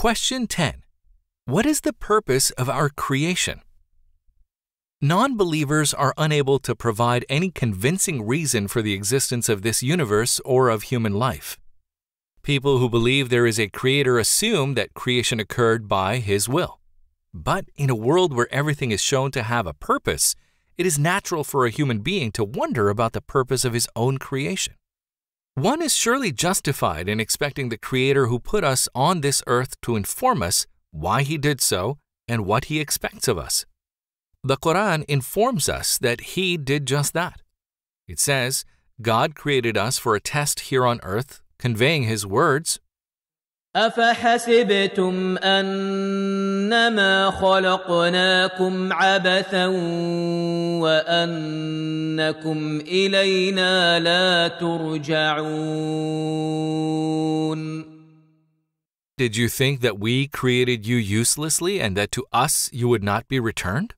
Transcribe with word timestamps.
Question 0.00 0.46
10. 0.46 0.82
What 1.44 1.66
is 1.66 1.82
the 1.82 1.92
purpose 1.92 2.48
of 2.52 2.70
our 2.70 2.88
creation? 2.88 3.60
Non 5.02 5.36
believers 5.36 5.92
are 5.92 6.14
unable 6.16 6.58
to 6.60 6.74
provide 6.74 7.26
any 7.28 7.50
convincing 7.50 8.26
reason 8.26 8.66
for 8.66 8.80
the 8.80 8.94
existence 8.94 9.50
of 9.50 9.60
this 9.60 9.82
universe 9.82 10.40
or 10.42 10.70
of 10.70 10.84
human 10.84 11.12
life. 11.12 11.58
People 12.42 12.78
who 12.78 12.88
believe 12.88 13.28
there 13.28 13.44
is 13.44 13.60
a 13.60 13.68
creator 13.68 14.18
assume 14.18 14.72
that 14.72 14.94
creation 14.94 15.38
occurred 15.38 15.86
by 15.86 16.16
his 16.16 16.48
will. 16.48 16.80
But 17.34 17.66
in 17.76 17.90
a 17.90 17.94
world 17.94 18.32
where 18.32 18.48
everything 18.50 18.92
is 18.92 19.02
shown 19.02 19.30
to 19.32 19.42
have 19.42 19.66
a 19.66 19.74
purpose, 19.74 20.34
it 20.78 20.86
is 20.86 20.98
natural 20.98 21.44
for 21.44 21.66
a 21.66 21.76
human 21.78 21.98
being 21.98 22.32
to 22.32 22.42
wonder 22.42 22.88
about 22.88 23.12
the 23.12 23.20
purpose 23.20 23.66
of 23.66 23.74
his 23.74 23.86
own 23.94 24.16
creation. 24.16 24.76
One 25.60 25.82
is 25.82 25.94
surely 25.94 26.32
justified 26.32 27.06
in 27.06 27.20
expecting 27.20 27.68
the 27.68 27.76
Creator 27.76 28.28
who 28.28 28.38
put 28.38 28.64
us 28.64 28.88
on 28.94 29.20
this 29.20 29.42
earth 29.46 29.78
to 29.82 29.94
inform 29.94 30.42
us 30.42 30.66
why 30.90 31.22
He 31.22 31.36
did 31.36 31.60
so 31.60 31.98
and 32.26 32.46
what 32.46 32.64
He 32.66 32.80
expects 32.80 33.28
of 33.28 33.36
us. 33.36 33.66
The 34.42 34.56
Quran 34.56 35.04
informs 35.04 35.68
us 35.68 35.98
that 35.98 36.32
He 36.32 36.56
did 36.56 36.86
just 36.86 37.12
that. 37.12 37.42
It 38.08 38.18
says, 38.18 38.64
God 39.02 39.34
created 39.34 39.76
us 39.76 39.98
for 39.98 40.14
a 40.14 40.20
test 40.20 40.60
here 40.70 40.86
on 40.86 40.98
earth, 41.02 41.42
conveying 41.58 42.04
His 42.04 42.24
words 42.24 42.80
أفحسبتم 43.76 45.38
أنما 45.38 47.30
خلقناكم 47.30 48.92
عبثا 48.92 49.66
وأنكم 50.82 52.80
إلينا 52.80 54.00
لا 54.00 54.48
ترجعون 54.48 55.70
Did 59.16 59.36
you 59.36 59.48
think 59.48 59.80
that 59.82 59.98
we 60.00 60.26
created 60.26 60.86
you 60.86 60.96
uselessly 60.96 61.80
and 61.80 61.94
that 61.96 62.10
to 62.12 62.24
us 62.32 62.70
you 62.72 62.88
would 62.88 63.04
not 63.04 63.28
be 63.28 63.38
returned? 63.38 63.94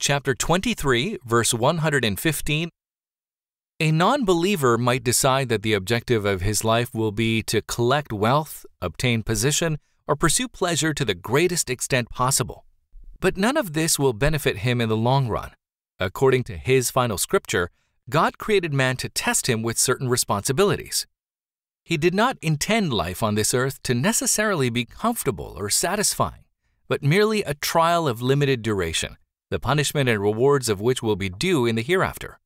Chapter 0.00 0.34
23, 0.34 1.18
verse 1.24 1.54
115 1.54 2.68
a 3.80 3.90
non 3.90 4.26
believer 4.26 4.76
might 4.76 5.02
decide 5.02 5.48
that 5.48 5.62
the 5.62 5.72
objective 5.72 6.26
of 6.26 6.42
his 6.42 6.62
life 6.62 6.94
will 6.94 7.12
be 7.12 7.42
to 7.42 7.62
collect 7.62 8.12
wealth, 8.12 8.66
obtain 8.82 9.22
position, 9.22 9.78
or 10.06 10.14
pursue 10.14 10.48
pleasure 10.48 10.92
to 10.92 11.04
the 11.04 11.14
greatest 11.14 11.70
extent 11.70 12.10
possible. 12.10 12.66
But 13.20 13.38
none 13.38 13.56
of 13.56 13.72
this 13.72 13.98
will 13.98 14.12
benefit 14.12 14.58
him 14.58 14.82
in 14.82 14.90
the 14.90 14.96
long 14.96 15.28
run. 15.28 15.52
According 15.98 16.44
to 16.44 16.58
his 16.58 16.90
final 16.90 17.16
scripture, 17.16 17.70
God 18.10 18.36
created 18.36 18.74
man 18.74 18.96
to 18.98 19.08
test 19.08 19.48
him 19.48 19.62
with 19.62 19.78
certain 19.78 20.10
responsibilities. 20.10 21.06
He 21.82 21.96
did 21.96 22.14
not 22.14 22.36
intend 22.42 22.92
life 22.92 23.22
on 23.22 23.34
this 23.34 23.54
earth 23.54 23.82
to 23.84 23.94
necessarily 23.94 24.68
be 24.68 24.84
comfortable 24.84 25.54
or 25.56 25.70
satisfying, 25.70 26.44
but 26.86 27.02
merely 27.02 27.42
a 27.44 27.54
trial 27.54 28.06
of 28.06 28.20
limited 28.20 28.60
duration, 28.60 29.16
the 29.48 29.58
punishment 29.58 30.08
and 30.08 30.20
rewards 30.20 30.68
of 30.68 30.82
which 30.82 31.02
will 31.02 31.16
be 31.16 31.30
due 31.30 31.64
in 31.64 31.76
the 31.76 31.82
hereafter. 31.82 32.40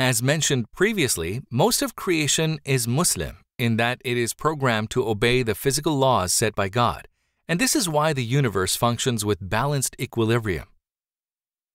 As 0.00 0.22
mentioned 0.22 0.70
previously, 0.70 1.40
most 1.50 1.82
of 1.82 1.96
creation 1.96 2.60
is 2.64 2.86
Muslim 2.86 3.38
in 3.58 3.78
that 3.78 4.00
it 4.04 4.16
is 4.16 4.32
programmed 4.32 4.90
to 4.90 5.04
obey 5.04 5.42
the 5.42 5.56
physical 5.56 5.98
laws 5.98 6.32
set 6.32 6.54
by 6.54 6.68
God, 6.68 7.08
and 7.48 7.58
this 7.58 7.74
is 7.74 7.88
why 7.88 8.12
the 8.12 8.24
universe 8.24 8.76
functions 8.76 9.24
with 9.24 9.50
balanced 9.50 9.96
equilibrium. 10.00 10.68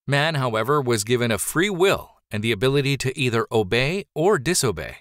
Man, 0.06 0.36
however, 0.36 0.80
was 0.80 1.04
given 1.04 1.30
a 1.30 1.36
free 1.36 1.68
will 1.68 2.12
and 2.30 2.42
the 2.42 2.50
ability 2.50 2.96
to 2.96 3.18
either 3.18 3.46
obey 3.52 4.06
or 4.14 4.38
disobey, 4.38 4.96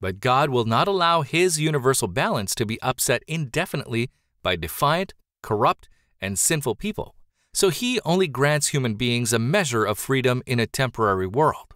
but 0.00 0.20
God 0.20 0.48
will 0.48 0.64
not 0.64 0.86
allow 0.86 1.22
his 1.22 1.58
universal 1.58 2.06
balance 2.06 2.54
to 2.54 2.64
be 2.64 2.80
upset 2.80 3.24
indefinitely 3.26 4.08
by 4.40 4.54
defiant, 4.54 5.14
corrupt, 5.42 5.88
and 6.20 6.38
sinful 6.38 6.76
people, 6.76 7.16
so 7.52 7.70
he 7.70 8.00
only 8.04 8.28
grants 8.28 8.68
human 8.68 8.94
beings 8.94 9.32
a 9.32 9.38
measure 9.40 9.84
of 9.84 9.98
freedom 9.98 10.44
in 10.46 10.60
a 10.60 10.66
temporary 10.68 11.26
world. 11.26 11.74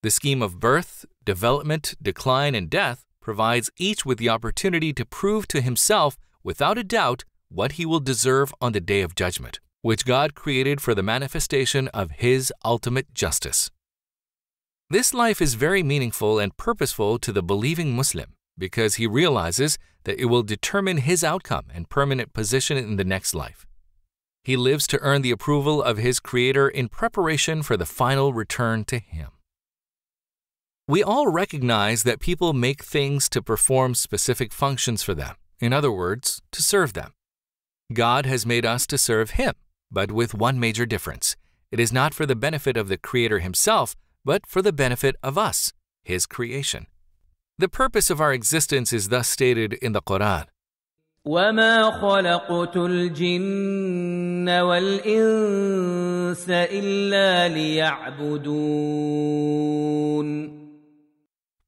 The 0.00 0.10
scheme 0.10 0.42
of 0.42 0.60
birth, 0.60 1.06
development, 1.24 1.96
decline, 2.00 2.54
and 2.54 2.70
death 2.70 3.04
provides 3.20 3.68
each 3.78 4.06
with 4.06 4.18
the 4.18 4.28
opportunity 4.28 4.92
to 4.92 5.04
prove 5.04 5.48
to 5.48 5.60
himself 5.60 6.16
without 6.44 6.78
a 6.78 6.84
doubt 6.84 7.24
what 7.48 7.72
he 7.72 7.84
will 7.84 7.98
deserve 7.98 8.54
on 8.60 8.72
the 8.72 8.80
day 8.80 9.00
of 9.00 9.16
judgment, 9.16 9.58
which 9.82 10.04
God 10.04 10.36
created 10.36 10.80
for 10.80 10.94
the 10.94 11.02
manifestation 11.02 11.88
of 11.88 12.12
his 12.12 12.52
ultimate 12.64 13.12
justice. 13.12 13.72
This 14.88 15.12
life 15.12 15.42
is 15.42 15.54
very 15.54 15.82
meaningful 15.82 16.38
and 16.38 16.56
purposeful 16.56 17.18
to 17.18 17.32
the 17.32 17.42
believing 17.42 17.96
Muslim 17.96 18.34
because 18.56 18.94
he 18.94 19.06
realizes 19.06 19.78
that 20.04 20.20
it 20.20 20.26
will 20.26 20.44
determine 20.44 20.98
his 20.98 21.24
outcome 21.24 21.66
and 21.74 21.90
permanent 21.90 22.32
position 22.32 22.76
in 22.76 22.96
the 22.96 23.04
next 23.04 23.34
life. 23.34 23.66
He 24.44 24.56
lives 24.56 24.86
to 24.86 25.00
earn 25.00 25.22
the 25.22 25.32
approval 25.32 25.82
of 25.82 25.98
his 25.98 26.20
Creator 26.20 26.68
in 26.68 26.88
preparation 26.88 27.64
for 27.64 27.76
the 27.76 27.84
final 27.84 28.32
return 28.32 28.84
to 28.84 28.98
him. 28.98 29.32
We 30.87 31.01
all 31.01 31.27
recognize 31.27 32.03
that 32.03 32.19
people 32.19 32.51
make 32.51 32.83
things 32.83 33.29
to 33.29 33.41
perform 33.41 33.95
specific 33.95 34.51
functions 34.51 35.01
for 35.01 35.13
them, 35.13 35.35
in 35.59 35.71
other 35.71 35.91
words, 35.91 36.41
to 36.51 36.61
serve 36.61 36.93
them. 36.93 37.13
God 37.93 38.25
has 38.25 38.45
made 38.45 38.65
us 38.65 38.85
to 38.87 38.97
serve 38.97 39.31
Him, 39.31 39.53
but 39.91 40.11
with 40.11 40.33
one 40.33 40.59
major 40.59 40.85
difference. 40.85 41.37
It 41.71 41.79
is 41.79 41.93
not 41.93 42.13
for 42.13 42.25
the 42.25 42.35
benefit 42.35 42.75
of 42.75 42.89
the 42.89 42.97
Creator 42.97 43.39
Himself, 43.39 43.95
but 44.25 44.45
for 44.45 44.61
the 44.61 44.73
benefit 44.73 45.15
of 45.23 45.37
us, 45.37 45.71
His 46.03 46.25
creation. 46.25 46.87
The 47.57 47.69
purpose 47.69 48.09
of 48.09 48.19
our 48.19 48.33
existence 48.33 48.91
is 48.91 49.09
thus 49.09 49.29
stated 49.29 49.73
in 49.73 49.93
the 49.93 50.01
Quran. 50.01 50.47
وما 51.25 52.01
خلقت 52.01 52.77
الجن 52.77 54.49
والإنس 54.49 56.49
إلا 56.49 57.47
ليعبدون 57.47 59.13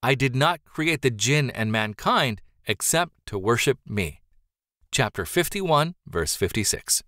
I 0.02 0.14
did 0.14 0.34
not 0.34 0.64
create 0.64 1.02
the 1.02 1.10
jinn 1.10 1.50
and 1.50 1.70
mankind 1.70 2.40
except 2.66 3.12
to 3.26 3.38
worship 3.38 3.78
me. 3.86 4.22
Chapter 4.90 5.26
51, 5.26 5.94
verse 6.06 6.34
56. 6.34 7.02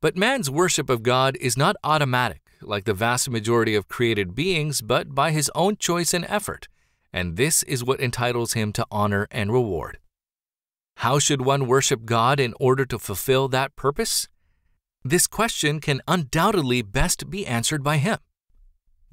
But 0.00 0.16
man's 0.16 0.50
worship 0.50 0.90
of 0.90 1.02
God 1.02 1.36
is 1.40 1.56
not 1.56 1.76
automatic 1.84 2.42
like 2.60 2.84
the 2.84 2.94
vast 2.94 3.30
majority 3.30 3.74
of 3.74 3.88
created 3.88 4.34
beings, 4.34 4.80
but 4.80 5.14
by 5.14 5.30
his 5.30 5.50
own 5.54 5.76
choice 5.76 6.12
and 6.12 6.24
effort, 6.28 6.68
and 7.12 7.36
this 7.36 7.62
is 7.64 7.84
what 7.84 8.00
entitles 8.00 8.54
him 8.54 8.72
to 8.72 8.86
honor 8.90 9.28
and 9.30 9.52
reward. 9.52 9.98
How 10.98 11.18
should 11.18 11.42
one 11.42 11.66
worship 11.66 12.04
God 12.04 12.40
in 12.40 12.54
order 12.58 12.84
to 12.86 12.98
fulfill 12.98 13.48
that 13.48 13.76
purpose? 13.76 14.28
This 15.04 15.26
question 15.26 15.80
can 15.80 16.00
undoubtedly 16.08 16.82
best 16.82 17.30
be 17.30 17.46
answered 17.46 17.82
by 17.82 17.98
him. 17.98 18.18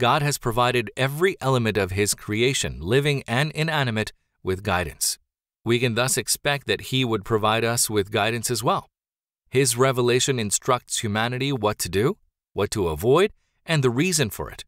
God 0.02 0.24
has 0.24 0.40
provided 0.40 0.90
every 0.98 1.38
element 1.40 1.78
of 1.78 1.92
His 1.92 2.16
creation, 2.16 2.80
living 2.82 3.22
and 3.28 3.52
inanimate, 3.52 4.12
with 4.42 4.64
guidance. 4.64 5.20
We 5.64 5.78
can 5.78 5.94
thus 5.94 6.18
expect 6.18 6.66
that 6.66 6.90
He 6.90 7.06
would 7.06 7.24
provide 7.24 7.64
us 7.64 7.88
with 7.88 8.10
guidance 8.10 8.50
as 8.50 8.64
well. 8.64 8.90
His 9.52 9.78
revelation 9.78 10.40
instructs 10.40 11.02
humanity 11.02 11.52
what 11.52 11.78
to 11.78 11.88
do, 11.88 12.18
what 12.54 12.72
to 12.72 12.88
avoid, 12.88 13.32
and 13.64 13.84
the 13.84 13.92
reason 13.92 14.32
for 14.32 14.50
it. 14.50 14.66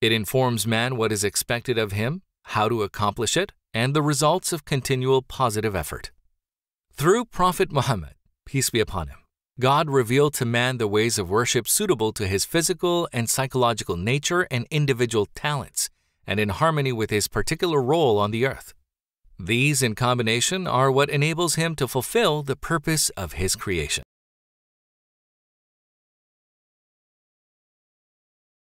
It 0.00 0.12
informs 0.12 0.66
man 0.66 0.96
what 0.96 1.12
is 1.12 1.24
expected 1.24 1.76
of 1.76 1.92
him, 1.92 2.22
how 2.44 2.70
to 2.70 2.82
accomplish 2.82 3.36
it, 3.36 3.52
and 3.74 3.92
the 3.92 4.00
results 4.00 4.50
of 4.50 4.64
continual 4.64 5.20
positive 5.20 5.76
effort. 5.76 6.10
Through 6.94 7.26
Prophet 7.26 7.70
Muhammad, 7.70 8.14
peace 8.46 8.70
be 8.70 8.80
upon 8.80 9.08
him, 9.08 9.18
God 9.60 9.90
revealed 9.90 10.32
to 10.34 10.46
man 10.46 10.78
the 10.78 10.88
ways 10.88 11.18
of 11.18 11.28
worship 11.28 11.68
suitable 11.68 12.14
to 12.14 12.26
his 12.26 12.46
physical 12.46 13.06
and 13.12 13.28
psychological 13.28 13.94
nature 13.94 14.48
and 14.50 14.66
individual 14.70 15.26
talents, 15.34 15.90
and 16.26 16.40
in 16.40 16.48
harmony 16.48 16.92
with 16.92 17.10
his 17.10 17.28
particular 17.28 17.82
role 17.82 18.18
on 18.18 18.30
the 18.30 18.46
earth. 18.46 18.72
These, 19.38 19.82
in 19.82 19.94
combination, 19.94 20.66
are 20.66 20.90
what 20.90 21.10
enables 21.10 21.56
him 21.56 21.76
to 21.76 21.86
fulfill 21.86 22.42
the 22.42 22.56
purpose 22.56 23.10
of 23.18 23.34
his 23.34 23.54
creation. 23.54 24.02